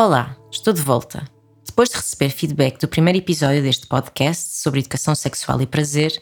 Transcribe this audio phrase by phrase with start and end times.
[0.00, 1.24] Olá, estou de volta.
[1.66, 6.12] Depois de receber feedback do primeiro episódio deste podcast sobre educação sexual e prazer,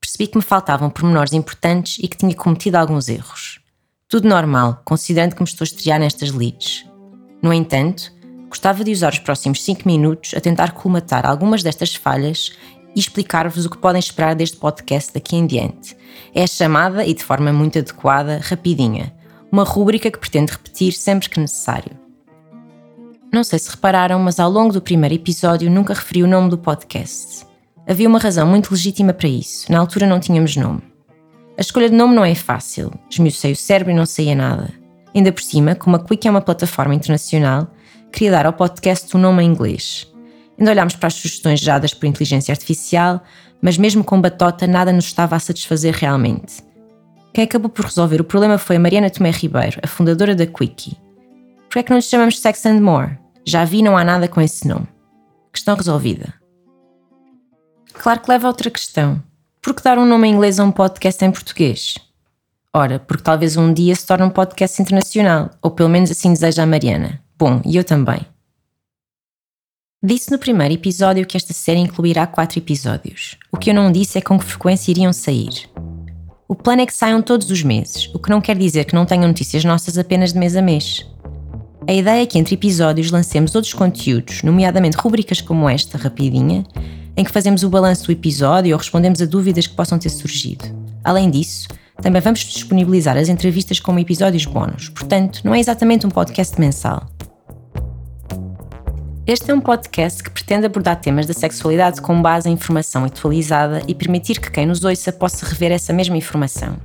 [0.00, 3.60] percebi que me faltavam pormenores importantes e que tinha cometido alguns erros.
[4.08, 6.86] Tudo normal, considerando que me estou a estrear nestas leads.
[7.42, 8.10] No entanto,
[8.48, 12.52] gostava de usar os próximos 5 minutos a tentar colmatar algumas destas falhas
[12.96, 15.94] e explicar-vos o que podem esperar deste podcast daqui em diante.
[16.34, 19.14] É chamada, e de forma muito adequada, Rapidinha,
[19.52, 22.07] uma rúbrica que pretende repetir sempre que necessário.
[23.30, 26.56] Não sei se repararam, mas ao longo do primeiro episódio nunca referi o nome do
[26.56, 27.46] podcast.
[27.86, 29.70] Havia uma razão muito legítima para isso.
[29.70, 30.82] Na altura não tínhamos nome.
[31.56, 32.90] A escolha de nome não é fácil.
[33.10, 34.72] Esmiucei o cérebro e não saía nada.
[35.14, 37.68] Ainda por cima, como a Quick é uma plataforma internacional,
[38.10, 40.10] queria dar ao podcast um nome em inglês.
[40.58, 43.22] Ainda olhámos para as sugestões dadas por inteligência artificial,
[43.60, 46.62] mas mesmo com batota nada nos estava a satisfazer realmente.
[47.34, 50.96] Quem acabou por resolver o problema foi a Mariana Tomé Ribeiro, a fundadora da Quickie.
[51.68, 53.18] Por que é que não nos chamamos Sex and More?
[53.44, 54.88] Já vi, não há nada com esse nome.
[55.52, 56.32] Questão resolvida.
[57.92, 59.22] Claro que leva a outra questão.
[59.60, 61.96] Por que dar um nome em inglês a um podcast em português?
[62.72, 66.62] Ora, porque talvez um dia se torne um podcast internacional, ou pelo menos assim deseja
[66.62, 67.22] a Mariana.
[67.38, 68.20] Bom, e eu também.
[70.02, 73.36] Disse no primeiro episódio que esta série incluirá quatro episódios.
[73.52, 75.68] O que eu não disse é com que frequência iriam sair.
[76.48, 79.04] O plano é que saiam todos os meses, o que não quer dizer que não
[79.04, 81.04] tenham notícias nossas apenas de mês a mês.
[81.88, 86.62] A ideia é que entre episódios lancemos outros conteúdos, nomeadamente rubricas como esta, rapidinha,
[87.16, 90.66] em que fazemos o balanço do episódio ou respondemos a dúvidas que possam ter surgido.
[91.02, 91.66] Além disso,
[92.02, 97.08] também vamos disponibilizar as entrevistas como episódios bónus, portanto, não é exatamente um podcast mensal.
[99.26, 103.82] Este é um podcast que pretende abordar temas da sexualidade com base em informação atualizada
[103.88, 106.76] e permitir que quem nos ouça possa rever essa mesma informação.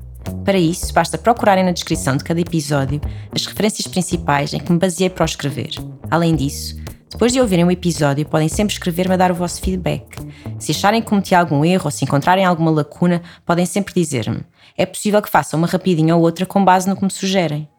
[0.44, 3.00] Para isso, basta procurarem na descrição de cada episódio
[3.34, 5.72] as referências principais em que me baseei para o escrever.
[6.12, 6.76] Além disso,
[7.10, 10.18] depois de ouvirem o episódio, podem sempre escrever-me a dar o vosso feedback.
[10.60, 14.42] Se acharem que cometi algum erro ou se encontrarem alguma lacuna, podem sempre dizer-me.
[14.78, 17.70] É possível que faça uma rapidinha ou outra com base no que me sugerem.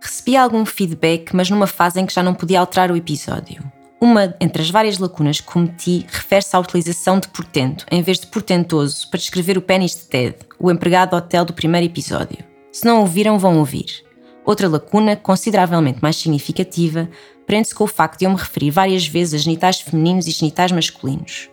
[0.00, 3.62] Recebi algum feedback, mas numa fase em que já não podia alterar o episódio.
[4.00, 8.28] Uma entre as várias lacunas que cometi refere-se à utilização de portento, em vez de
[8.28, 12.38] portentoso, para descrever o pênis de Ted, o empregado hotel do primeiro episódio.
[12.70, 14.04] Se não ouviram, vão ouvir.
[14.44, 17.08] Outra lacuna, consideravelmente mais significativa,
[17.44, 20.70] prende-se com o facto de eu me referir várias vezes a genitais femininos e genitais
[20.70, 21.50] masculinos.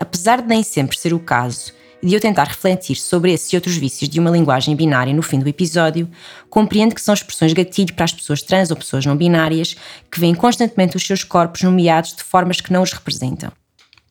[0.00, 1.72] Apesar de nem sempre ser o caso,
[2.02, 5.38] de eu tentar refletir sobre esses e outros vícios de uma linguagem binária no fim
[5.38, 6.08] do episódio,
[6.50, 9.76] compreendo que são expressões gatilho para as pessoas trans ou pessoas não binárias
[10.10, 13.52] que veem constantemente os seus corpos nomeados de formas que não os representam.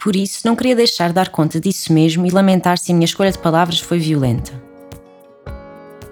[0.01, 3.05] Por isso, não queria deixar de dar conta disso mesmo e lamentar se a minha
[3.05, 4.51] escolha de palavras foi violenta.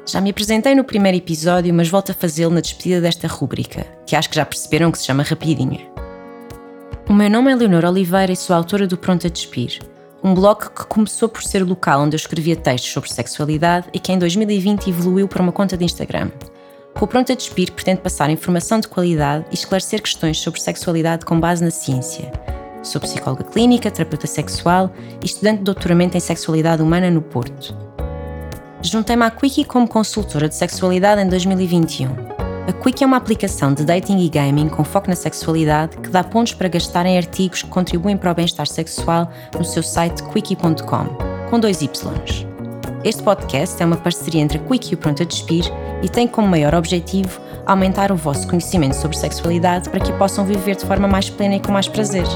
[0.05, 4.15] Já me apresentei no primeiro episódio, mas volto a fazê-lo na despedida desta rúbrica, que
[4.15, 5.87] acho que já perceberam que se chama Rapidinha.
[7.07, 9.79] O meu nome é Leonor Oliveira e sou autora do Pronto a Despir,
[10.23, 13.99] um blog que começou por ser o local onde eu escrevia textos sobre sexualidade e
[13.99, 16.29] que em 2020 evoluiu para uma conta de Instagram.
[16.93, 21.25] Com o Pronto a Despir, pretendo passar informação de qualidade e esclarecer questões sobre sexualidade
[21.25, 22.31] com base na ciência.
[22.83, 24.91] Sou psicóloga clínica, terapeuta sexual
[25.21, 27.75] e estudante de doutoramento em sexualidade humana no Porto.
[28.81, 33.83] Juntei-me à Quickie como consultora de sexualidade em 2021 a Quick é uma aplicação de
[33.83, 37.69] dating e gaming com foco na sexualidade que dá pontos para gastar em artigos que
[37.69, 41.05] contribuem para o bem-estar sexual no seu site quickie.com,
[41.49, 42.45] com dois Ys.
[43.03, 45.65] Este podcast é uma parceria entre a Quick e o Pronto a Despir
[46.03, 50.75] e tem como maior objetivo aumentar o vosso conhecimento sobre sexualidade para que possam viver
[50.75, 52.27] de forma mais plena e com mais prazer.